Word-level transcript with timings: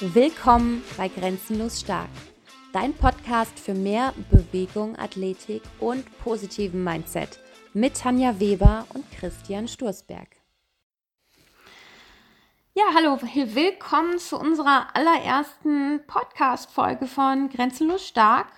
Willkommen 0.00 0.84
bei 0.98 1.08
Grenzenlos 1.08 1.80
Stark, 1.80 2.10
dein 2.74 2.92
Podcast 2.92 3.58
für 3.58 3.72
mehr 3.72 4.12
Bewegung, 4.30 4.94
Athletik 4.98 5.62
und 5.80 6.04
positiven 6.18 6.84
Mindset 6.84 7.38
mit 7.72 7.96
Tanja 7.96 8.38
Weber 8.38 8.84
und 8.92 9.10
Christian 9.10 9.66
Sturzberg. 9.66 10.28
Ja, 12.74 12.84
hallo, 12.94 13.18
willkommen 13.22 14.18
zu 14.18 14.38
unserer 14.38 14.94
allerersten 14.94 16.02
Podcast-Folge 16.06 17.06
von 17.06 17.48
Grenzenlos 17.48 18.06
Stark. 18.06 18.48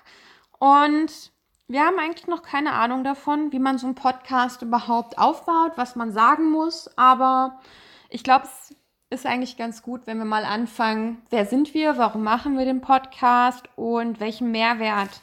Und 0.59 1.31
wir 1.69 1.83
haben 1.85 2.01
eigentlich 2.01 2.27
noch 2.27 2.43
keine 2.43 2.73
Ahnung 2.73 3.05
davon, 3.05 3.53
wie 3.53 3.61
man 3.61 3.79
so 3.79 3.87
einen 3.87 3.95
Podcast 3.95 4.63
überhaupt 4.63 5.19
aufbaut, 5.19 5.75
was 5.77 5.95
man 5.95 6.11
sagen 6.11 6.51
muss. 6.51 6.91
Aber 6.99 7.61
ich 8.09 8.25
glaube, 8.25 8.47
es 8.47 8.75
ist 9.11 9.27
eigentlich 9.27 9.57
ganz 9.57 9.83
gut, 9.83 10.03
wenn 10.07 10.19
wir 10.19 10.25
mal 10.25 10.45
anfangen, 10.45 11.23
wer 11.31 11.47
sind 11.47 11.73
wir, 11.73 11.97
warum 11.97 12.23
machen 12.23 12.59
wir 12.59 12.67
den 12.67 12.83
Podcast 12.83 13.69
und 13.77 14.21
welchen 14.21 14.51
Mehrwert 14.51 15.21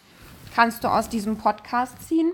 kannst 0.56 0.84
du 0.84 0.88
aus 0.88 1.08
diesem 1.10 1.38
Podcast 1.38 2.08
ziehen. 2.08 2.32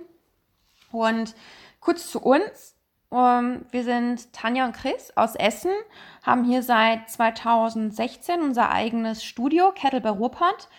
Und 0.91 1.35
kurz 1.79 2.09
zu 2.09 2.21
uns. 2.21 2.75
Ähm, 3.11 3.65
wir 3.71 3.83
sind 3.83 4.31
Tanja 4.31 4.65
und 4.65 4.73
Chris 4.73 5.11
aus 5.17 5.35
Essen, 5.35 5.71
haben 6.23 6.45
hier 6.45 6.63
seit 6.63 7.09
2016 7.09 8.41
unser 8.41 8.71
eigenes 8.71 9.23
Studio, 9.25 9.73
Kettlebell 9.73 10.13
Ruhrpott, 10.13 10.69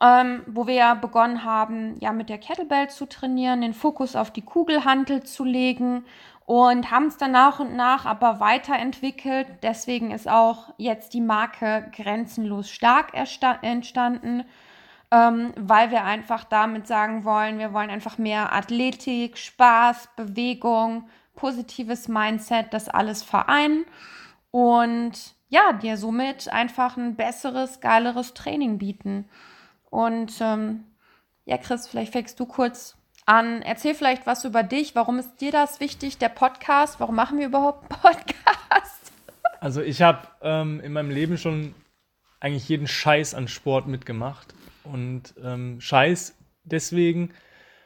ähm, 0.00 0.42
wo 0.46 0.66
wir 0.66 0.94
begonnen 0.94 1.44
haben, 1.44 1.96
ja 2.00 2.12
mit 2.12 2.30
der 2.30 2.38
Kettlebell 2.38 2.88
zu 2.88 3.04
trainieren, 3.04 3.60
den 3.60 3.74
Fokus 3.74 4.16
auf 4.16 4.30
die 4.30 4.40
Kugelhantel 4.40 5.22
zu 5.24 5.44
legen 5.44 6.06
und 6.46 6.90
haben 6.90 7.06
es 7.06 7.16
dann 7.16 7.32
nach 7.32 7.60
und 7.60 7.76
nach 7.76 8.04
aber 8.04 8.40
weiterentwickelt. 8.40 9.46
Deswegen 9.62 10.10
ist 10.10 10.28
auch 10.28 10.74
jetzt 10.76 11.14
die 11.14 11.20
Marke 11.20 11.90
Grenzenlos 11.94 12.68
Stark 12.68 13.14
entstanden, 13.14 14.44
ähm, 15.10 15.52
weil 15.56 15.90
wir 15.90 16.04
einfach 16.04 16.44
damit 16.44 16.86
sagen 16.86 17.24
wollen, 17.24 17.58
wir 17.58 17.72
wollen 17.72 17.90
einfach 17.90 18.18
mehr 18.18 18.52
Athletik, 18.52 19.38
Spaß, 19.38 20.08
Bewegung, 20.16 21.08
positives 21.34 22.08
Mindset, 22.08 22.72
das 22.72 22.88
alles 22.88 23.22
vereinen 23.22 23.84
und 24.50 25.34
ja, 25.48 25.74
dir 25.74 25.98
somit 25.98 26.48
einfach 26.48 26.96
ein 26.96 27.14
besseres, 27.14 27.80
geileres 27.80 28.32
Training 28.32 28.78
bieten. 28.78 29.28
Und 29.90 30.40
ähm, 30.40 30.84
ja, 31.44 31.58
Chris, 31.58 31.86
vielleicht 31.86 32.12
fängst 32.12 32.40
du 32.40 32.46
kurz 32.46 32.96
an. 33.26 33.62
Erzähl 33.62 33.94
vielleicht 33.94 34.26
was 34.26 34.44
über 34.44 34.62
dich. 34.62 34.94
Warum 34.94 35.18
ist 35.18 35.40
dir 35.40 35.52
das 35.52 35.80
wichtig, 35.80 36.18
der 36.18 36.28
Podcast? 36.28 37.00
Warum 37.00 37.14
machen 37.14 37.38
wir 37.38 37.46
überhaupt 37.46 37.90
einen 37.90 38.00
Podcast? 38.00 38.32
Also 39.60 39.80
ich 39.80 40.02
habe 40.02 40.26
ähm, 40.40 40.80
in 40.80 40.92
meinem 40.92 41.10
Leben 41.10 41.38
schon 41.38 41.72
eigentlich 42.40 42.68
jeden 42.68 42.88
Scheiß 42.88 43.32
an 43.32 43.46
Sport 43.46 43.86
mitgemacht. 43.86 44.52
Und 44.82 45.34
ähm, 45.40 45.80
Scheiß 45.80 46.34
deswegen, 46.64 47.30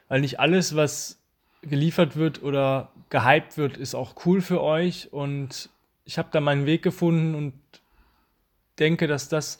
weil 0.07 0.21
nicht 0.21 0.39
alles, 0.39 0.75
was 0.75 1.19
geliefert 1.61 2.15
wird 2.15 2.41
oder 2.41 2.89
gehypt 3.11 3.57
wird, 3.57 3.77
ist 3.77 3.93
auch 3.93 4.15
cool 4.25 4.41
für 4.41 4.63
euch. 4.63 5.13
Und 5.13 5.69
ich 6.03 6.17
habe 6.17 6.29
da 6.31 6.41
meinen 6.41 6.65
Weg 6.65 6.81
gefunden 6.81 7.35
und 7.35 7.53
denke, 8.79 9.05
dass 9.05 9.29
das 9.29 9.59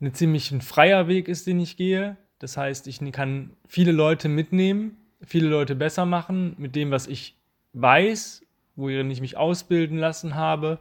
ein 0.00 0.12
ziemlich 0.12 0.50
ein 0.50 0.60
freier 0.60 1.08
Weg 1.08 1.28
ist, 1.28 1.46
den 1.46 1.60
ich 1.60 1.78
gehe. 1.78 2.18
Das 2.38 2.56
heißt, 2.56 2.86
ich 2.86 3.00
kann 3.12 3.50
viele 3.66 3.92
Leute 3.92 4.28
mitnehmen, 4.28 4.96
viele 5.22 5.48
Leute 5.48 5.74
besser 5.74 6.06
machen 6.06 6.54
mit 6.58 6.76
dem, 6.76 6.90
was 6.90 7.06
ich 7.06 7.36
weiß, 7.72 8.42
worin 8.76 9.10
ich 9.10 9.20
mich 9.20 9.36
ausbilden 9.36 9.98
lassen 9.98 10.34
habe 10.36 10.78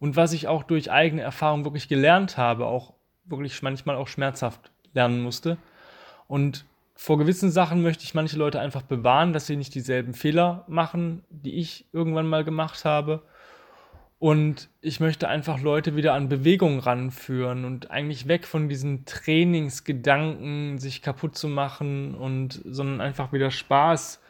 und 0.00 0.16
was 0.16 0.32
ich 0.32 0.48
auch 0.48 0.64
durch 0.64 0.90
eigene 0.90 1.22
Erfahrung 1.22 1.64
wirklich 1.64 1.88
gelernt 1.88 2.36
habe, 2.36 2.66
auch 2.66 2.94
wirklich 3.24 3.62
manchmal 3.62 3.96
auch 3.96 4.08
schmerzhaft 4.08 4.72
lernen 4.94 5.22
musste. 5.22 5.56
Und 6.26 6.64
vor 6.94 7.16
gewissen 7.16 7.50
Sachen 7.50 7.82
möchte 7.82 8.02
ich 8.02 8.14
manche 8.14 8.36
Leute 8.36 8.58
einfach 8.58 8.82
bewahren, 8.82 9.32
dass 9.32 9.46
sie 9.46 9.56
nicht 9.56 9.74
dieselben 9.74 10.14
Fehler 10.14 10.64
machen, 10.66 11.22
die 11.30 11.54
ich 11.54 11.86
irgendwann 11.92 12.26
mal 12.26 12.42
gemacht 12.42 12.84
habe. 12.84 13.22
Und 14.18 14.68
ich 14.80 14.98
möchte 14.98 15.28
einfach 15.28 15.60
Leute 15.60 15.94
wieder 15.94 16.14
an 16.14 16.28
Bewegung 16.28 16.80
ranführen 16.80 17.64
und 17.64 17.92
eigentlich 17.92 18.26
weg 18.26 18.46
von 18.46 18.68
diesen 18.68 19.04
Trainingsgedanken, 19.04 20.78
sich 20.78 21.02
kaputt 21.02 21.36
zu 21.36 21.46
machen 21.46 22.14
und 22.16 22.60
sondern 22.64 23.00
einfach 23.00 23.32
wieder 23.32 23.52
Spaß 23.52 24.20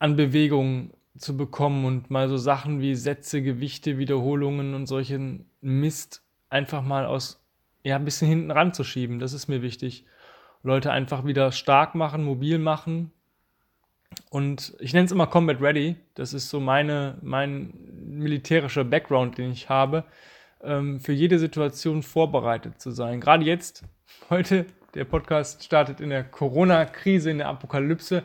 an 0.00 0.16
Bewegung 0.16 0.92
zu 1.16 1.36
bekommen 1.36 1.84
und 1.84 2.10
mal 2.10 2.28
so 2.28 2.36
Sachen 2.36 2.80
wie 2.80 2.96
Sätze, 2.96 3.42
Gewichte, 3.42 3.96
Wiederholungen 3.96 4.74
und 4.74 4.86
solchen 4.86 5.48
Mist 5.60 6.22
einfach 6.48 6.82
mal 6.82 7.06
aus, 7.06 7.44
ja, 7.84 7.96
ein 7.96 8.04
bisschen 8.04 8.28
hinten 8.28 8.50
ranzuschieben. 8.50 9.20
Das 9.20 9.32
ist 9.32 9.46
mir 9.46 9.62
wichtig. 9.62 10.04
Leute 10.64 10.90
einfach 10.90 11.24
wieder 11.24 11.52
stark 11.52 11.94
machen, 11.94 12.24
mobil 12.24 12.58
machen, 12.58 13.12
und 14.30 14.74
ich 14.80 14.92
nenne 14.92 15.06
es 15.06 15.12
immer 15.12 15.26
Combat 15.26 15.60
Ready. 15.60 15.96
Das 16.14 16.34
ist 16.34 16.48
so 16.48 16.60
meine, 16.60 17.18
mein 17.22 17.72
militärischer 18.06 18.84
Background, 18.84 19.38
den 19.38 19.52
ich 19.52 19.68
habe, 19.68 20.04
ähm, 20.62 21.00
für 21.00 21.12
jede 21.12 21.38
Situation 21.38 22.02
vorbereitet 22.02 22.80
zu 22.80 22.90
sein. 22.90 23.20
Gerade 23.20 23.44
jetzt, 23.44 23.84
heute, 24.30 24.66
der 24.94 25.04
Podcast 25.04 25.64
startet 25.64 26.00
in 26.00 26.10
der 26.10 26.24
Corona-Krise, 26.24 27.30
in 27.30 27.38
der 27.38 27.48
Apokalypse. 27.48 28.22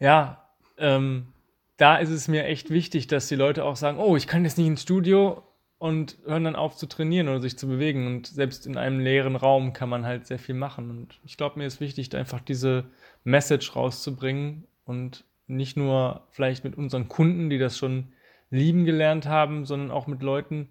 Ja, 0.00 0.48
ähm, 0.76 1.28
da 1.76 1.96
ist 1.96 2.10
es 2.10 2.26
mir 2.28 2.44
echt 2.44 2.70
wichtig, 2.70 3.06
dass 3.06 3.28
die 3.28 3.36
Leute 3.36 3.64
auch 3.64 3.76
sagen, 3.76 3.98
oh, 3.98 4.16
ich 4.16 4.26
kann 4.26 4.44
jetzt 4.44 4.58
nicht 4.58 4.66
ins 4.66 4.82
Studio 4.82 5.44
und 5.78 6.18
hören 6.26 6.44
dann 6.44 6.56
auf 6.56 6.76
zu 6.76 6.86
trainieren 6.86 7.28
oder 7.28 7.40
sich 7.40 7.56
zu 7.56 7.68
bewegen. 7.68 8.06
Und 8.08 8.26
selbst 8.26 8.66
in 8.66 8.76
einem 8.76 8.98
leeren 8.98 9.36
Raum 9.36 9.72
kann 9.72 9.88
man 9.88 10.04
halt 10.04 10.26
sehr 10.26 10.40
viel 10.40 10.56
machen. 10.56 10.90
Und 10.90 11.20
ich 11.24 11.36
glaube, 11.36 11.58
mir 11.58 11.66
ist 11.66 11.80
wichtig, 11.80 12.14
einfach 12.16 12.40
diese 12.40 12.86
Message 13.22 13.76
rauszubringen 13.76 14.66
und 14.88 15.24
nicht 15.46 15.76
nur 15.76 16.26
vielleicht 16.30 16.64
mit 16.64 16.76
unseren 16.76 17.08
Kunden, 17.08 17.50
die 17.50 17.58
das 17.58 17.78
schon 17.78 18.12
lieben 18.50 18.84
gelernt 18.84 19.26
haben, 19.26 19.64
sondern 19.64 19.90
auch 19.90 20.06
mit 20.06 20.22
Leuten 20.22 20.68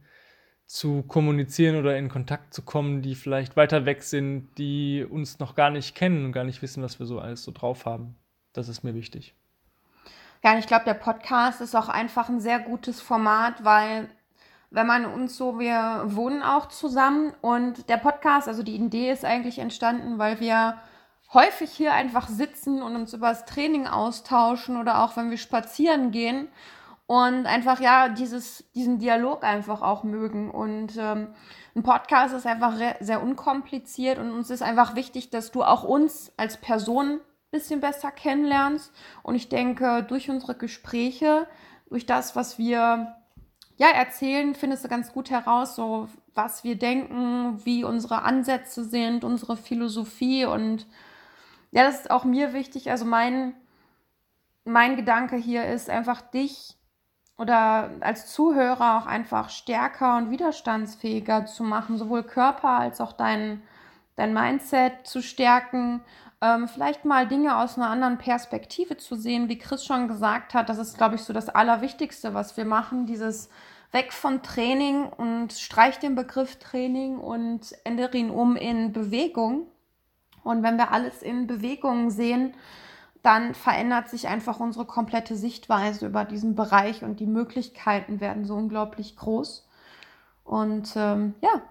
zu 0.65 1.03
kommunizieren 1.03 1.77
oder 1.77 1.97
in 1.97 2.09
Kontakt 2.09 2.53
zu 2.53 2.61
kommen, 2.61 3.01
die 3.01 3.15
vielleicht 3.15 3.55
weiter 3.55 3.85
weg 3.85 4.03
sind, 4.03 4.49
die 4.57 5.05
uns 5.09 5.39
noch 5.39 5.55
gar 5.55 5.69
nicht 5.69 5.95
kennen 5.95 6.25
und 6.25 6.31
gar 6.33 6.43
nicht 6.43 6.61
wissen, 6.61 6.83
was 6.83 6.99
wir 6.99 7.05
so 7.05 7.19
alles 7.19 7.43
so 7.43 7.51
drauf 7.51 7.85
haben. 7.85 8.15
Das 8.53 8.67
ist 8.67 8.83
mir 8.83 8.93
wichtig. 8.93 9.33
Ja, 10.43 10.57
ich 10.57 10.67
glaube, 10.67 10.85
der 10.85 10.93
Podcast 10.93 11.61
ist 11.61 11.75
auch 11.75 11.89
einfach 11.89 12.29
ein 12.29 12.41
sehr 12.41 12.59
gutes 12.59 13.01
Format, 13.01 13.63
weil 13.63 14.09
wenn 14.69 14.85
man 14.85 15.05
uns 15.05 15.37
so, 15.37 15.59
wir 15.59 16.03
wohnen 16.07 16.43
auch 16.43 16.67
zusammen 16.67 17.33
und 17.41 17.87
der 17.89 17.97
Podcast, 17.97 18.47
also 18.47 18.63
die 18.63 18.75
Idee 18.75 19.11
ist 19.11 19.23
eigentlich 19.23 19.59
entstanden, 19.59 20.17
weil 20.17 20.39
wir 20.39 20.77
häufig 21.33 21.71
hier 21.71 21.93
einfach 21.93 22.27
sitzen 22.27 22.81
und 22.81 22.95
uns 22.95 23.13
über 23.13 23.29
das 23.29 23.45
Training 23.45 23.87
austauschen 23.87 24.77
oder 24.77 25.03
auch 25.03 25.17
wenn 25.17 25.29
wir 25.29 25.37
spazieren 25.37 26.11
gehen 26.11 26.47
und 27.07 27.45
einfach 27.45 27.79
ja 27.79 28.09
dieses, 28.09 28.65
diesen 28.75 28.99
Dialog 28.99 29.43
einfach 29.43 29.81
auch 29.81 30.03
mögen. 30.03 30.51
Und 30.51 30.97
ähm, 30.97 31.29
ein 31.75 31.83
Podcast 31.83 32.33
ist 32.33 32.45
einfach 32.45 32.75
sehr 32.99 33.23
unkompliziert 33.23 34.19
und 34.19 34.31
uns 34.31 34.49
ist 34.49 34.61
einfach 34.61 34.95
wichtig, 34.95 35.29
dass 35.29 35.51
du 35.51 35.63
auch 35.63 35.83
uns 35.83 36.33
als 36.37 36.57
Person 36.57 37.13
ein 37.13 37.19
bisschen 37.51 37.79
besser 37.79 38.11
kennenlernst. 38.11 38.91
Und 39.23 39.35
ich 39.35 39.47
denke, 39.47 40.03
durch 40.03 40.29
unsere 40.29 40.55
Gespräche, 40.55 41.47
durch 41.89 42.05
das, 42.05 42.35
was 42.35 42.57
wir 42.57 43.15
ja, 43.77 43.87
erzählen, 43.87 44.53
findest 44.55 44.83
du 44.83 44.89
ganz 44.89 45.13
gut 45.13 45.29
heraus, 45.29 45.75
so 45.75 46.09
was 46.35 46.63
wir 46.63 46.77
denken, 46.77 47.63
wie 47.63 47.83
unsere 47.83 48.23
Ansätze 48.23 48.83
sind, 48.83 49.23
unsere 49.23 49.55
Philosophie 49.55 50.45
und 50.45 50.87
ja, 51.77 51.83
das 51.83 51.99
ist 51.99 52.09
auch 52.09 52.23
mir 52.23 52.53
wichtig. 52.53 52.89
Also 52.89 53.05
mein, 53.05 53.53
mein 54.65 54.95
Gedanke 54.95 55.35
hier 55.35 55.67
ist 55.67 55.91
einfach 55.91 56.21
dich 56.21 56.75
oder 57.37 57.91
als 57.99 58.33
Zuhörer 58.33 58.97
auch 58.97 59.05
einfach 59.05 59.51
stärker 59.51 60.17
und 60.17 60.31
widerstandsfähiger 60.31 61.45
zu 61.45 61.63
machen, 61.63 61.99
sowohl 61.99 62.23
Körper 62.23 62.69
als 62.69 62.99
auch 62.99 63.13
dein, 63.13 63.61
dein 64.15 64.33
Mindset 64.33 65.05
zu 65.05 65.21
stärken, 65.21 66.01
ähm, 66.41 66.67
vielleicht 66.67 67.05
mal 67.05 67.27
Dinge 67.27 67.55
aus 67.55 67.77
einer 67.77 67.91
anderen 67.91 68.17
Perspektive 68.17 68.97
zu 68.97 69.15
sehen, 69.15 69.47
wie 69.47 69.59
Chris 69.59 69.85
schon 69.85 70.07
gesagt 70.07 70.55
hat, 70.55 70.69
das 70.69 70.79
ist, 70.79 70.97
glaube 70.97 71.13
ich, 71.13 71.21
so 71.21 71.31
das 71.31 71.47
Allerwichtigste, 71.47 72.33
was 72.33 72.57
wir 72.57 72.65
machen, 72.65 73.05
dieses 73.05 73.51
weg 73.91 74.13
von 74.13 74.41
Training 74.41 75.03
und 75.05 75.53
streich 75.53 75.99
den 75.99 76.15
Begriff 76.15 76.55
Training 76.55 77.19
und 77.19 77.75
ändere 77.83 78.17
ihn 78.17 78.31
um 78.31 78.55
in 78.55 78.93
Bewegung. 78.93 79.67
Und 80.47 80.63
wenn 80.63 80.77
wir 80.77 80.91
alles 80.91 81.21
in 81.21 81.47
Bewegung 81.47 82.09
sehen, 82.09 82.53
dann 83.21 83.53
verändert 83.53 84.09
sich 84.09 84.27
einfach 84.27 84.59
unsere 84.59 84.85
komplette 84.85 85.35
Sichtweise 85.35 86.05
über 86.05 86.23
diesen 86.23 86.55
Bereich 86.55 87.03
und 87.03 87.19
die 87.19 87.25
Möglichkeiten 87.25 88.21
werden 88.21 88.45
so 88.45 88.55
unglaublich 88.55 89.17
groß. 89.17 89.67
Und 90.43 90.93
ähm, 90.95 91.35
ja, 91.41 91.61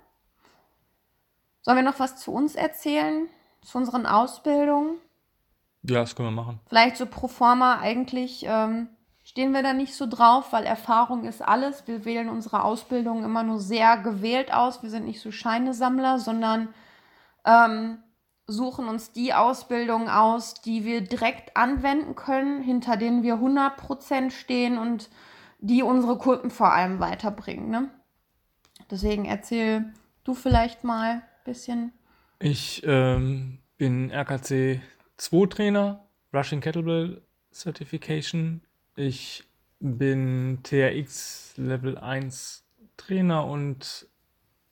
sollen 1.62 1.78
wir 1.78 1.84
noch 1.84 1.98
was 1.98 2.18
zu 2.18 2.32
uns 2.32 2.54
erzählen, 2.54 3.28
zu 3.62 3.78
unseren 3.78 4.04
Ausbildungen? 4.04 4.98
Ja, 5.82 6.00
das 6.00 6.14
können 6.14 6.28
wir 6.28 6.42
machen. 6.42 6.60
Vielleicht 6.68 6.96
so 6.96 7.06
pro 7.06 7.28
forma 7.28 7.78
eigentlich. 7.78 8.44
Ähm, 8.46 8.88
stehen 9.24 9.52
wir 9.52 9.62
da 9.62 9.72
nicht 9.72 9.94
so 9.94 10.06
drauf, 10.06 10.52
weil 10.52 10.64
Erfahrung 10.64 11.24
ist 11.24 11.40
alles. 11.40 11.86
Wir 11.86 12.04
wählen 12.04 12.28
unsere 12.28 12.64
Ausbildung 12.64 13.24
immer 13.24 13.42
nur 13.42 13.60
sehr 13.60 13.96
gewählt 13.96 14.52
aus. 14.52 14.82
Wir 14.82 14.90
sind 14.90 15.06
nicht 15.06 15.20
so 15.20 15.32
Scheinesammler, 15.32 16.18
sondern 16.18 16.68
ähm, 17.46 17.98
suchen 18.46 18.88
uns 18.88 19.12
die 19.12 19.34
Ausbildung 19.34 20.08
aus, 20.08 20.54
die 20.54 20.84
wir 20.84 21.00
direkt 21.00 21.56
anwenden 21.56 22.14
können, 22.14 22.62
hinter 22.62 22.96
denen 22.96 23.22
wir 23.22 23.34
100% 23.34 24.30
stehen 24.30 24.78
und 24.78 25.10
die 25.58 25.82
unsere 25.82 26.16
Kunden 26.18 26.50
vor 26.50 26.72
allem 26.72 27.00
weiterbringen. 27.00 27.70
Ne? 27.70 27.90
Deswegen 28.90 29.24
erzähl 29.24 29.92
du 30.24 30.34
vielleicht 30.34 30.84
mal 30.84 31.10
ein 31.10 31.22
bisschen. 31.44 31.92
Ich 32.38 32.82
ähm, 32.86 33.58
bin 33.78 34.10
RKC 34.10 34.80
2 35.16 35.46
Trainer, 35.46 36.04
Russian 36.32 36.60
Kettlebell 36.60 37.22
Certification. 37.52 38.60
Ich 38.94 39.44
bin 39.80 40.60
TRX 40.62 41.54
Level 41.56 41.98
1 41.98 42.64
Trainer 42.96 43.46
und 43.46 44.06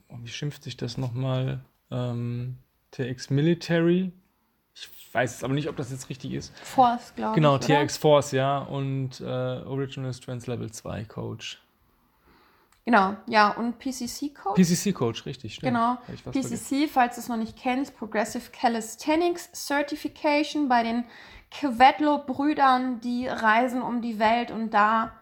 oh, 0.09 0.17
wie 0.23 0.29
schimpft 0.29 0.63
sich 0.63 0.77
das 0.77 0.97
nochmal? 0.97 1.65
Ähm, 1.91 2.59
TX 2.95 3.31
Military. 3.31 4.13
Ich 4.75 4.89
weiß 5.13 5.37
es 5.37 5.45
aber 5.45 5.55
nicht, 5.55 5.69
ob 5.69 5.77
das 5.77 5.91
jetzt 5.91 6.09
richtig 6.09 6.33
ist. 6.33 6.57
Force, 6.59 7.13
glaube 7.15 7.35
genau, 7.35 7.57
ich. 7.57 7.67
Genau, 7.67 7.83
TX 7.85 7.97
Force, 7.97 8.33
ja. 8.33 8.59
Und 8.59 9.21
äh, 9.21 9.25
Original 9.25 10.13
Strength 10.13 10.47
Level 10.47 10.71
2 10.71 11.05
Coach. 11.05 11.61
Genau, 12.85 13.17
ja, 13.27 13.51
und 13.51 13.79
PCC-Coach. 13.79 14.61
PCC-Coach, 14.61 15.25
richtig, 15.25 15.55
stimmt. 15.55 15.73
Genau, 15.73 15.97
PCC, 16.07 16.33
vergessen. 16.33 16.89
falls 16.93 17.15
du 17.15 17.21
es 17.23 17.29
noch 17.29 17.39
nicht 17.39 17.57
kennst, 17.57 17.97
Progressive 17.97 18.51
Calisthenics 18.53 19.49
Certification 19.55 20.69
bei 20.69 20.83
den 20.83 21.05
Quedlo-Brüdern, 21.51 23.01
die 23.01 23.27
reisen 23.27 23.81
um 23.81 24.03
die 24.03 24.19
Welt 24.19 24.51
und 24.51 24.75
da 24.75 25.13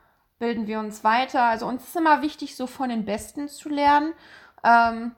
bilden 0.40 0.66
wir 0.66 0.80
uns 0.80 1.04
weiter. 1.04 1.44
Also 1.44 1.66
uns 1.66 1.84
ist 1.84 1.94
immer 1.94 2.20
wichtig, 2.20 2.56
so 2.56 2.66
von 2.66 2.88
den 2.88 3.04
Besten 3.04 3.48
zu 3.48 3.68
lernen. 3.68 4.12
Ähm, 4.64 5.12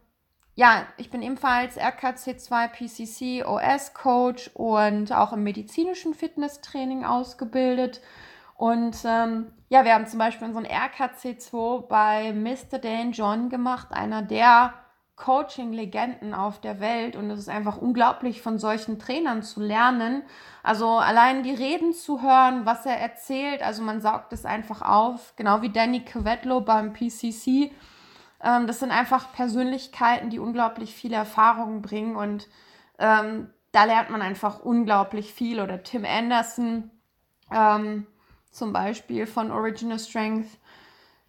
ja, 0.55 0.87
ich 0.97 1.11
bin 1.11 1.23
ebenfalls 1.23 1.79
RKC2 1.79 2.69
PCC 2.69 3.45
OS 3.45 3.93
Coach 3.93 4.51
und 4.55 5.13
auch 5.13 5.33
im 5.33 5.43
medizinischen 5.43 6.15
Fitnesstraining 6.15 7.05
ausgebildet. 7.05 8.01
Und 8.57 8.97
ähm, 9.05 9.53
ja, 9.69 9.85
wir 9.85 9.95
haben 9.95 10.07
zum 10.07 10.21
Beispiel 10.21 10.47
unseren 10.47 10.67
RKC2 10.67 11.89
bei 11.89 12.33
Mr. 12.33 12.79
Dan 12.79 13.11
John 13.11 13.49
gemacht, 13.49 13.89
einer 13.91 14.23
der 14.23 14.75
Coaching-Legenden 15.17 16.35
auf 16.35 16.61
der 16.61 16.79
Welt. 16.79 17.17
Und 17.17 17.31
es 17.31 17.41
ist 17.41 17.49
einfach 17.49 17.77
unglaublich, 17.77 18.41
von 18.41 18.61
solchen 18.61 19.01
Trainern 19.01 19.43
zu 19.43 19.61
lernen. 19.61 20.23
Also 20.63 20.89
allein 20.89 21.43
die 21.43 21.55
Reden 21.55 21.93
zu 21.93 22.23
hören, 22.23 22.65
was 22.65 22.87
er 22.87 22.99
erzählt. 22.99 23.61
Also 23.61 23.83
man 23.83 24.01
saugt 24.01 24.33
es 24.33 24.45
einfach 24.45 24.83
auf. 24.83 25.35
Genau 25.35 25.63
wie 25.63 25.71
Danny 25.71 26.05
Cavetlo 26.05 26.61
beim 26.61 26.93
PCC 26.93 27.73
ähm, 28.45 28.67
das 28.67 28.81
sind 28.81 28.91
einfach 28.91 29.33
Persönlichkeiten, 29.33 30.31
die 30.31 30.39
unglaublich 30.39 30.95
viele 30.95 31.17
Erfahrungen 31.17 31.83
bringen 31.83 32.17
und 32.17 32.49
ähm, 32.99 33.49
da 33.73 33.85
lernt 33.85 34.11
man 34.11 34.23
einfach 34.23 34.61
unglaublich 34.61 35.35
viel. 35.35 35.61
Oder 35.61 35.83
Tim 35.83 36.05
Anderson 36.05 36.91
ähm, 37.51 38.07
zum 38.51 38.73
Beispiel 38.73 39.27
von 39.27 39.51
Original 39.51 39.99
Strength. 39.99 40.47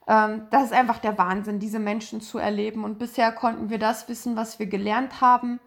Ähm, 0.08 0.48
das 0.52 0.66
ist 0.66 0.74
einfach 0.74 1.00
der 1.00 1.18
Wahnsinn, 1.18 1.60
diese 1.60 1.80
Menschen 1.80 2.22
zu 2.22 2.38
erleben. 2.38 2.84
Und 2.84 3.00
bisher 3.00 3.32
konnten 3.32 3.70
wir 3.72 3.80
das 3.80 4.08
Wissen, 4.08 4.36
was 4.36 4.60
wir 4.60 4.68
gelernt 4.68 5.22
haben, 5.22 5.60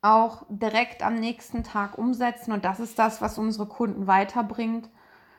auch 0.00 0.46
direkt 0.48 1.02
am 1.02 1.16
nächsten 1.16 1.64
Tag 1.64 1.98
umsetzen. 1.98 2.52
Und 2.52 2.64
das 2.64 2.80
ist 2.80 2.98
das, 2.98 3.20
was 3.20 3.36
unsere 3.36 3.66
Kunden 3.66 4.06
weiterbringt. 4.06 4.88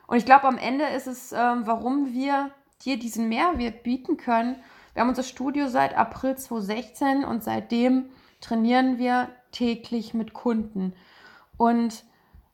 Und 0.06 0.16
ich 0.16 0.26
glaube, 0.26 0.44
am 0.44 0.58
Ende 0.58 0.84
ist 0.84 1.08
es, 1.08 1.32
ähm, 1.32 1.62
warum 1.66 2.12
wir 2.12 2.50
dir 2.82 2.98
diesen 2.98 3.28
Mehrwert 3.28 3.82
bieten 3.82 4.16
können, 4.16 4.56
wir 4.94 5.00
haben 5.00 5.08
unser 5.08 5.24
Studio 5.24 5.68
seit 5.68 5.96
April 5.96 6.36
2016 6.36 7.24
und 7.24 7.42
seitdem 7.42 8.10
trainieren 8.40 8.98
wir 8.98 9.28
täglich 9.50 10.14
mit 10.14 10.32
Kunden. 10.34 10.94
Und 11.56 12.04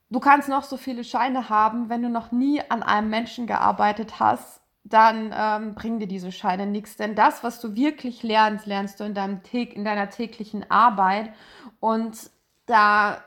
du 0.08 0.20
kannst 0.20 0.48
noch 0.48 0.64
so 0.64 0.78
viele 0.78 1.04
Scheine 1.04 1.50
haben, 1.50 1.90
wenn 1.90 2.02
du 2.02 2.08
noch 2.08 2.32
nie 2.32 2.62
an 2.70 2.82
einem 2.82 3.10
Menschen 3.10 3.46
gearbeitet 3.46 4.20
hast, 4.20 4.62
dann 4.84 5.34
ähm, 5.36 5.74
bringen 5.74 6.00
dir 6.00 6.08
diese 6.08 6.32
Scheine 6.32 6.66
nichts. 6.66 6.96
Denn 6.96 7.14
das, 7.14 7.44
was 7.44 7.60
du 7.60 7.76
wirklich 7.76 8.22
lernst, 8.22 8.66
lernst 8.66 9.00
du 9.00 9.04
in, 9.04 9.14
deinem 9.14 9.40
in 9.52 9.84
deiner 9.84 10.08
täglichen 10.08 10.70
Arbeit. 10.70 11.34
Und 11.78 12.30
da 12.64 13.22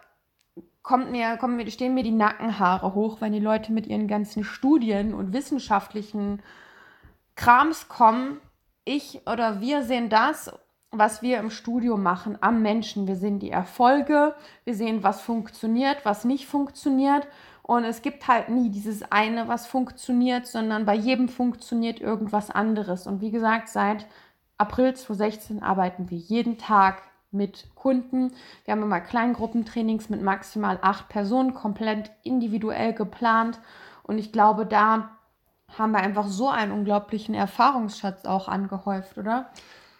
kommt 0.81 1.12
mir, 1.12 1.38
kommen 1.38 1.56
mir, 1.56 1.69
stehen 1.69 1.94
mir 1.94 2.04
die 2.04 2.12
Nackenhaare 2.12 2.95
hoch, 2.95 3.21
wenn 3.21 3.31
die 3.31 3.39
Leute 3.39 3.71
mit 3.71 3.86
ihren 3.86 4.07
ganzen 4.07 4.44
Studien 4.44 5.13
und 5.13 5.33
wissenschaftlichen 5.33 6.42
Krams 7.36 7.88
kommen 7.88 8.39
ich 8.85 9.21
oder 9.25 9.62
wir 9.62 9.83
sehen 9.83 10.09
das, 10.09 10.51
was 10.91 11.21
wir 11.21 11.39
im 11.39 11.50
Studio 11.50 11.97
machen, 11.97 12.38
am 12.41 12.62
Menschen. 12.62 13.07
Wir 13.07 13.15
sehen 13.15 13.39
die 13.39 13.50
Erfolge, 13.50 14.35
wir 14.63 14.75
sehen, 14.75 15.03
was 15.03 15.21
funktioniert, 15.21 16.06
was 16.06 16.24
nicht 16.24 16.45
funktioniert. 16.45 17.27
Und 17.63 17.83
es 17.85 18.01
gibt 18.01 18.27
halt 18.27 18.50
nie 18.50 18.69
dieses 18.69 19.12
eine, 19.12 19.47
was 19.47 19.65
funktioniert, 19.65 20.45
sondern 20.45 20.85
bei 20.85 20.95
jedem 20.95 21.30
funktioniert 21.30 22.00
irgendwas 22.00 22.51
anderes. 22.51 23.07
Und 23.07 23.21
wie 23.21 23.31
gesagt, 23.31 23.69
seit 23.69 24.06
April 24.57 24.94
2016 24.94 25.63
arbeiten 25.63 26.12
wir 26.12 26.18
jeden 26.18 26.57
Tag 26.57 27.01
mit 27.31 27.68
Kunden. 27.74 28.31
Wir 28.65 28.74
haben 28.74 28.83
immer 28.83 29.01
Kleingruppentrainings 29.01 30.09
mit 30.09 30.21
maximal 30.21 30.77
acht 30.81 31.09
Personen, 31.09 31.53
komplett 31.53 32.12
individuell 32.21 32.94
geplant. 32.94 33.59
Und 34.03 34.19
ich 34.19 34.31
glaube, 34.31 34.65
da 34.65 35.09
haben 35.78 35.92
wir 35.92 36.00
einfach 36.00 36.28
so 36.28 36.50
einen 36.50 36.72
unglaublichen 36.72 37.36
Erfahrungsschatz 37.36 38.25
auch 38.25 38.48
angehäuft, 38.48 39.18
oder? 39.18 39.50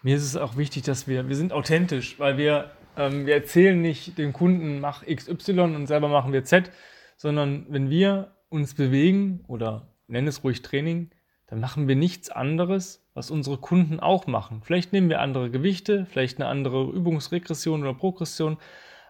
Mir 0.02 0.16
ist 0.16 0.24
es 0.24 0.36
auch 0.36 0.56
wichtig, 0.56 0.82
dass 0.82 1.08
wir, 1.08 1.28
wir 1.28 1.36
sind 1.36 1.52
authentisch, 1.52 2.18
weil 2.18 2.36
wir, 2.36 2.70
ähm, 2.96 3.26
wir 3.26 3.34
erzählen 3.34 3.80
nicht 3.80 4.18
dem 4.18 4.32
Kunden, 4.32 4.80
mach 4.80 5.04
XY 5.04 5.60
und 5.60 5.86
selber 5.86 6.08
machen 6.08 6.32
wir 6.32 6.44
Z, 6.44 6.70
sondern 7.16 7.66
wenn 7.68 7.90
wir 7.90 8.32
uns 8.48 8.74
bewegen 8.74 9.44
oder 9.48 9.88
nennen 10.06 10.28
es 10.28 10.44
ruhig 10.44 10.62
Training, 10.62 11.10
dann 11.46 11.60
machen 11.60 11.88
wir 11.88 11.96
nichts 11.96 12.30
anderes, 12.30 13.06
was 13.14 13.30
unsere 13.30 13.58
Kunden 13.58 14.00
auch 14.00 14.26
machen. 14.26 14.62
Vielleicht 14.62 14.92
nehmen 14.92 15.08
wir 15.08 15.20
andere 15.20 15.50
Gewichte, 15.50 16.06
vielleicht 16.06 16.38
eine 16.38 16.48
andere 16.48 16.90
Übungsregression 16.90 17.82
oder 17.82 17.94
Progression, 17.94 18.58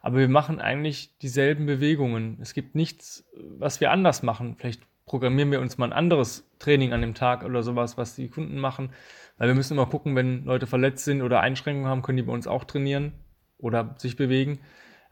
aber 0.02 0.18
wir 0.18 0.28
machen 0.28 0.60
eigentlich 0.60 1.16
dieselben 1.18 1.66
Bewegungen. 1.66 2.38
Es 2.40 2.52
gibt 2.52 2.74
nichts, 2.74 3.24
was 3.34 3.80
wir 3.80 3.90
anders 3.90 4.22
machen. 4.22 4.56
Vielleicht 4.58 4.82
programmieren 5.06 5.50
wir 5.50 5.60
uns 5.60 5.78
mal 5.78 5.86
ein 5.86 5.92
anderes 5.92 6.48
Training 6.58 6.92
an 6.92 7.00
dem 7.00 7.14
Tag 7.14 7.44
oder 7.44 7.62
sowas, 7.62 7.98
was 7.98 8.14
die 8.14 8.28
Kunden 8.28 8.58
machen. 8.58 8.90
Weil 9.36 9.48
wir 9.48 9.54
müssen 9.54 9.74
immer 9.74 9.86
gucken, 9.86 10.16
wenn 10.16 10.44
Leute 10.44 10.66
verletzt 10.66 11.04
sind 11.04 11.22
oder 11.22 11.40
Einschränkungen 11.40 11.88
haben, 11.88 12.02
können 12.02 12.16
die 12.16 12.22
bei 12.22 12.32
uns 12.32 12.46
auch 12.46 12.64
trainieren 12.64 13.12
oder 13.58 13.94
sich 13.98 14.16
bewegen. 14.16 14.60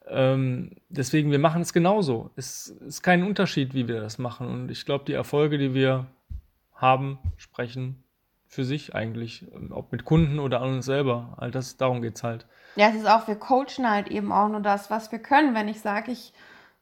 Ähm, 0.08 0.76
deswegen, 0.88 1.30
wir 1.30 1.38
machen 1.38 1.62
es 1.62 1.72
genauso. 1.72 2.30
Es 2.36 2.68
ist 2.68 3.02
kein 3.02 3.22
Unterschied, 3.22 3.74
wie 3.74 3.88
wir 3.88 4.00
das 4.00 4.18
machen. 4.18 4.48
Und 4.48 4.70
ich 4.70 4.84
glaube, 4.84 5.04
die 5.04 5.12
Erfolge, 5.12 5.58
die 5.58 5.74
wir 5.74 6.06
haben, 6.74 7.18
sprechen 7.36 8.02
für 8.46 8.64
sich 8.64 8.94
eigentlich, 8.94 9.46
ob 9.70 9.92
mit 9.92 10.04
Kunden 10.04 10.38
oder 10.38 10.60
an 10.60 10.74
uns 10.74 10.86
selber. 10.86 11.34
All 11.38 11.50
das, 11.50 11.76
darum 11.76 12.02
geht 12.02 12.16
es 12.16 12.22
halt. 12.22 12.46
Ja, 12.76 12.88
es 12.88 12.96
ist 12.96 13.08
auch, 13.08 13.26
wir 13.26 13.36
coachen 13.36 13.88
halt 13.88 14.08
eben 14.08 14.30
auch 14.30 14.48
nur 14.48 14.60
das, 14.60 14.90
was 14.90 15.10
wir 15.10 15.18
können. 15.18 15.54
Wenn 15.54 15.68
ich 15.68 15.80
sage, 15.80 16.12
ich 16.12 16.32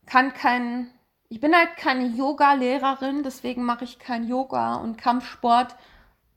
kann 0.06 0.34
keinen 0.34 0.90
ich 1.30 1.40
bin 1.40 1.56
halt 1.56 1.76
keine 1.76 2.06
Yoga-Lehrerin, 2.06 3.22
deswegen 3.22 3.64
mache 3.64 3.84
ich 3.84 3.98
kein 3.98 4.28
Yoga 4.28 4.74
und 4.74 4.98
Kampfsport 4.98 5.76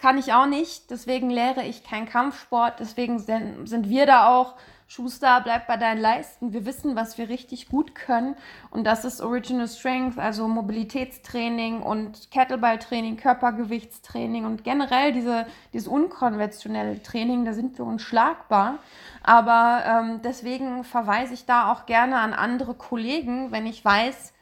kann 0.03 0.17
ich 0.17 0.33
auch 0.33 0.47
nicht. 0.47 0.91
Deswegen 0.91 1.29
lehre 1.29 1.63
ich 1.63 1.85
keinen 1.85 2.09
Kampfsport. 2.09 2.81
Deswegen 2.81 3.19
sind 3.19 3.87
wir 3.87 4.05
da 4.05 4.27
auch. 4.27 4.55
Schuster, 4.85 5.39
bleib 5.41 5.65
bei 5.65 5.77
deinen 5.77 6.01
Leisten. 6.01 6.51
Wir 6.51 6.65
wissen, 6.65 6.97
was 6.97 7.17
wir 7.17 7.29
richtig 7.29 7.69
gut 7.69 7.95
können. 7.95 8.35
Und 8.69 8.83
das 8.83 9.05
ist 9.05 9.21
Original 9.21 9.69
Strength, 9.69 10.19
also 10.19 10.49
Mobilitätstraining 10.49 11.81
und 11.81 12.29
Kettlebell-Training, 12.31 13.15
Körpergewichtstraining 13.15 14.45
und 14.45 14.65
generell 14.65 15.13
diese, 15.13 15.47
dieses 15.71 15.87
unkonventionelle 15.87 17.01
Training. 17.01 17.45
Da 17.45 17.53
sind 17.53 17.77
wir 17.77 17.85
unschlagbar. 17.85 18.79
Aber 19.23 19.83
ähm, 19.87 20.21
deswegen 20.21 20.83
verweise 20.83 21.33
ich 21.33 21.45
da 21.45 21.71
auch 21.71 21.85
gerne 21.85 22.17
an 22.17 22.33
andere 22.33 22.73
Kollegen, 22.73 23.53
wenn 23.53 23.65
ich 23.65 23.85
weiß, 23.85 24.32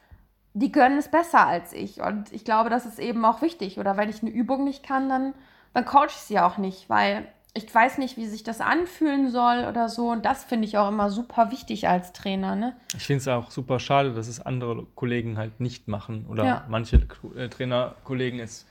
die 0.54 0.72
können 0.72 0.98
es 0.98 1.08
besser 1.08 1.46
als 1.46 1.72
ich. 1.72 2.00
Und 2.00 2.32
ich 2.32 2.44
glaube, 2.44 2.70
das 2.70 2.86
ist 2.86 2.98
eben 2.98 3.24
auch 3.24 3.42
wichtig. 3.42 3.78
Oder 3.78 3.96
wenn 3.96 4.08
ich 4.08 4.22
eine 4.22 4.30
Übung 4.30 4.64
nicht 4.64 4.82
kann, 4.84 5.08
dann, 5.08 5.34
dann 5.74 5.84
coach 5.84 6.14
ich 6.14 6.22
sie 6.22 6.38
auch 6.38 6.58
nicht, 6.58 6.90
weil 6.90 7.26
ich 7.54 7.72
weiß 7.74 7.98
nicht, 7.98 8.16
wie 8.16 8.26
sich 8.26 8.42
das 8.42 8.60
anfühlen 8.60 9.30
soll 9.30 9.66
oder 9.68 9.88
so. 9.88 10.10
Und 10.10 10.24
das 10.24 10.44
finde 10.44 10.66
ich 10.66 10.78
auch 10.78 10.88
immer 10.88 11.10
super 11.10 11.50
wichtig 11.50 11.88
als 11.88 12.12
Trainer. 12.12 12.56
Ne? 12.56 12.74
Ich 12.96 13.04
finde 13.04 13.18
es 13.18 13.28
auch 13.28 13.50
super 13.50 13.78
schade, 13.78 14.12
dass 14.14 14.28
es 14.28 14.40
andere 14.40 14.86
Kollegen 14.94 15.36
halt 15.36 15.60
nicht 15.60 15.88
machen. 15.88 16.26
Oder 16.28 16.44
ja. 16.44 16.64
manche 16.68 17.06
äh, 17.36 17.48
Trainerkollegen 17.48 18.40
es 18.40 18.66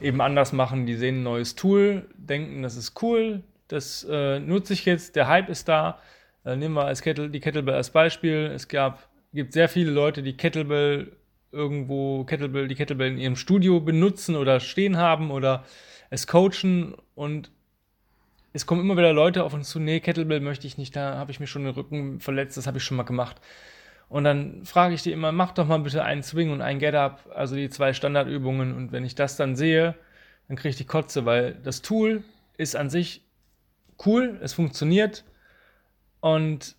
eben 0.00 0.20
anders 0.20 0.52
machen. 0.52 0.86
Die 0.86 0.94
sehen 0.94 1.20
ein 1.20 1.22
neues 1.24 1.56
Tool, 1.56 2.08
denken, 2.16 2.62
das 2.62 2.76
ist 2.76 3.00
cool, 3.02 3.42
das 3.68 4.06
äh, 4.08 4.38
nutze 4.40 4.72
ich 4.72 4.84
jetzt, 4.84 5.16
der 5.16 5.26
Hype 5.28 5.48
ist 5.48 5.68
da. 5.68 5.98
Äh, 6.44 6.56
nehmen 6.56 6.74
wir 6.74 6.84
als 6.84 7.02
Kettle, 7.02 7.30
die 7.30 7.40
Kettlebell 7.40 7.74
als 7.74 7.90
Beispiel. 7.90 8.50
Es 8.54 8.68
gab, 8.68 9.08
gibt 9.32 9.52
sehr 9.52 9.68
viele 9.68 9.90
Leute, 9.90 10.22
die 10.22 10.36
Kettlebell 10.36 11.12
irgendwo 11.52 12.24
Kettlebell, 12.24 12.68
die 12.68 12.74
Kettlebell 12.74 13.12
in 13.12 13.18
ihrem 13.18 13.36
Studio 13.36 13.80
benutzen 13.80 14.36
oder 14.36 14.60
stehen 14.60 14.96
haben 14.96 15.30
oder 15.30 15.64
es 16.10 16.26
coachen 16.26 16.94
und 17.14 17.50
es 18.52 18.66
kommen 18.66 18.80
immer 18.80 18.96
wieder 18.96 19.12
Leute 19.12 19.44
auf 19.44 19.54
uns 19.54 19.70
zu, 19.70 19.78
nee, 19.78 20.00
Kettlebell 20.00 20.40
möchte 20.40 20.66
ich 20.66 20.76
nicht, 20.76 20.96
da 20.96 21.16
habe 21.16 21.30
ich 21.30 21.40
mir 21.40 21.46
schon 21.46 21.64
den 21.64 21.74
Rücken 21.74 22.20
verletzt, 22.20 22.56
das 22.56 22.66
habe 22.66 22.78
ich 22.78 22.84
schon 22.84 22.96
mal 22.96 23.04
gemacht. 23.04 23.40
Und 24.08 24.24
dann 24.24 24.64
frage 24.64 24.94
ich 24.94 25.02
die 25.02 25.12
immer, 25.12 25.30
mach 25.30 25.52
doch 25.52 25.68
mal 25.68 25.78
bitte 25.78 26.02
einen 26.02 26.24
Swing 26.24 26.50
und 26.50 26.62
einen 26.62 26.80
Get-Up, 26.80 27.30
also 27.32 27.54
die 27.54 27.70
zwei 27.70 27.92
Standardübungen. 27.92 28.74
Und 28.74 28.90
wenn 28.90 29.04
ich 29.04 29.14
das 29.14 29.36
dann 29.36 29.54
sehe, 29.54 29.94
dann 30.48 30.56
kriege 30.56 30.70
ich 30.70 30.76
die 30.76 30.84
Kotze, 30.84 31.26
weil 31.26 31.54
das 31.62 31.80
Tool 31.80 32.24
ist 32.56 32.74
an 32.74 32.90
sich 32.90 33.22
cool, 34.04 34.36
es 34.42 34.52
funktioniert 34.52 35.24
und 36.18 36.74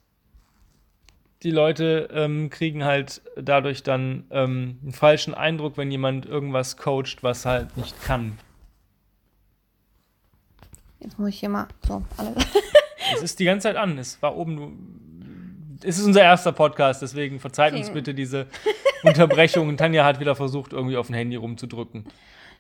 die 1.43 1.51
Leute 1.51 2.09
ähm, 2.13 2.49
kriegen 2.49 2.83
halt 2.83 3.21
dadurch 3.35 3.83
dann 3.83 4.25
ähm, 4.29 4.79
einen 4.83 4.93
falschen 4.93 5.33
Eindruck, 5.33 5.77
wenn 5.77 5.89
jemand 5.89 6.25
irgendwas 6.25 6.77
coacht, 6.77 7.17
was 7.21 7.45
halt 7.45 7.75
nicht 7.77 8.01
kann. 8.03 8.37
Jetzt 10.99 11.17
muss 11.17 11.29
ich 11.29 11.39
hier 11.39 11.49
mal 11.49 11.67
so 11.87 12.03
alles. 12.17 12.35
es 13.15 13.23
ist 13.23 13.39
die 13.39 13.45
ganze 13.45 13.69
Zeit 13.69 13.75
an. 13.75 13.97
Es 13.97 14.21
war 14.21 14.37
oben. 14.37 15.79
Es 15.83 15.97
ist 15.97 16.05
unser 16.05 16.21
erster 16.21 16.51
Podcast, 16.51 17.01
deswegen 17.01 17.39
verzeiht 17.39 17.73
uns 17.73 17.89
bitte 17.89 18.13
diese 18.13 18.45
Unterbrechung. 19.01 19.75
Tanja 19.77 20.05
hat 20.05 20.19
wieder 20.19 20.35
versucht, 20.35 20.73
irgendwie 20.73 20.95
auf 20.95 21.07
dem 21.07 21.15
Handy 21.15 21.37
rumzudrücken. 21.37 22.05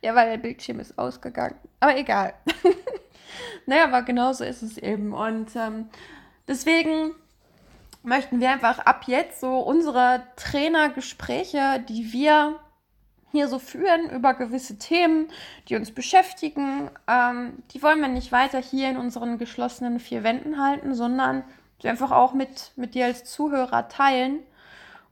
Ja, 0.01 0.15
weil 0.15 0.31
der 0.31 0.37
Bildschirm 0.37 0.79
ist 0.79 0.97
ausgegangen. 0.97 1.53
Aber 1.79 1.95
egal. 1.95 2.33
naja, 3.67 3.83
aber 3.83 4.01
genauso 4.01 4.43
ist 4.43 4.63
es 4.63 4.79
eben. 4.79 5.13
Und 5.13 5.55
ähm, 5.55 5.85
deswegen 6.47 7.11
möchten 8.03 8.39
wir 8.39 8.49
einfach 8.49 8.79
ab 8.79 9.03
jetzt 9.07 9.39
so 9.39 9.59
unsere 9.59 10.23
Trainergespräche, 10.35 11.83
die 11.87 12.11
wir 12.13 12.59
hier 13.31 13.47
so 13.47 13.59
führen 13.59 14.09
über 14.09 14.33
gewisse 14.33 14.77
Themen, 14.77 15.29
die 15.69 15.75
uns 15.75 15.91
beschäftigen, 15.91 16.91
ähm, 17.07 17.63
die 17.71 17.81
wollen 17.81 18.01
wir 18.01 18.09
nicht 18.09 18.31
weiter 18.31 18.59
hier 18.59 18.89
in 18.89 18.97
unseren 18.97 19.37
geschlossenen 19.37 19.99
vier 19.99 20.23
Wänden 20.23 20.61
halten, 20.61 20.93
sondern 20.93 21.43
sie 21.81 21.87
einfach 21.87 22.11
auch 22.11 22.33
mit, 22.33 22.71
mit 22.75 22.93
dir 22.93 23.05
als 23.05 23.23
Zuhörer 23.23 23.87
teilen. 23.87 24.39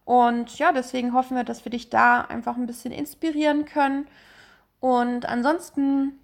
Und 0.04 0.58
ja, 0.58 0.72
deswegen 0.72 1.14
hoffen 1.14 1.38
wir, 1.38 1.44
dass 1.44 1.66
wir 1.66 1.70
dich 1.70 1.90
da 1.90 2.22
einfach 2.22 2.58
ein 2.58 2.66
bisschen 2.66 2.92
inspirieren 2.92 3.66
können. 3.66 4.08
Und 4.80 5.26
ansonsten 5.28 6.20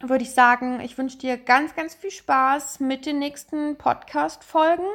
würde 0.00 0.22
ich 0.22 0.32
sagen, 0.32 0.80
ich 0.80 0.96
wünsche 0.98 1.18
dir 1.18 1.36
ganz, 1.36 1.74
ganz 1.74 1.94
viel 1.94 2.10
Spaß 2.10 2.80
mit 2.80 3.06
den 3.06 3.18
nächsten 3.18 3.76
Podcast-Folgen. 3.76 4.86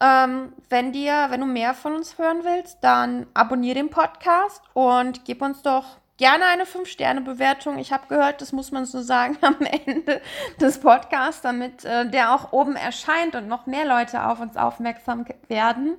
Ähm, 0.00 0.52
wenn 0.68 0.92
dir, 0.92 1.26
wenn 1.30 1.40
du 1.40 1.46
mehr 1.46 1.74
von 1.74 1.96
uns 1.96 2.18
hören 2.18 2.44
willst, 2.44 2.78
dann 2.82 3.26
abonniere 3.34 3.74
den 3.74 3.90
Podcast 3.90 4.62
und 4.74 5.24
gib 5.24 5.42
uns 5.42 5.62
doch 5.62 5.98
gerne 6.18 6.44
eine 6.46 6.64
5-Sterne-Bewertung. 6.64 7.78
Ich 7.78 7.92
habe 7.92 8.06
gehört, 8.08 8.40
das 8.40 8.52
muss 8.52 8.70
man 8.70 8.84
so 8.84 9.00
sagen 9.00 9.36
am 9.40 9.56
Ende 9.60 10.20
des 10.60 10.78
Podcasts, 10.78 11.42
damit 11.42 11.84
äh, 11.84 12.08
der 12.08 12.32
auch 12.34 12.52
oben 12.52 12.76
erscheint 12.76 13.34
und 13.34 13.48
noch 13.48 13.66
mehr 13.66 13.86
Leute 13.86 14.24
auf 14.24 14.38
uns 14.40 14.56
aufmerksam 14.56 15.24
werden. 15.48 15.96